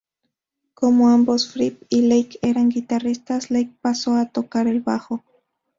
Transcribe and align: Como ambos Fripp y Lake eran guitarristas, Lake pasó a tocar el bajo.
Como 0.73 1.09
ambos 1.09 1.47
Fripp 1.51 1.83
y 1.87 2.01
Lake 2.01 2.39
eran 2.41 2.69
guitarristas, 2.69 3.51
Lake 3.51 3.75
pasó 3.81 4.15
a 4.15 4.29
tocar 4.29 4.65
el 4.65 4.81
bajo. 4.81 5.23